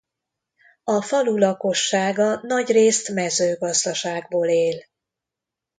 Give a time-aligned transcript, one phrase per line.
[0.83, 4.83] A falu lakossága nagyrészt mezőgazdaságból él.